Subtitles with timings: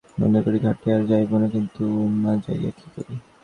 [0.21, 1.83] মনে করি ঘাটে আর যাইব না, কিন্তু
[2.23, 3.15] না যাইয়া কী করি।